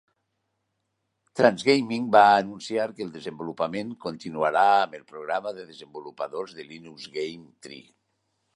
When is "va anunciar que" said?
2.15-3.05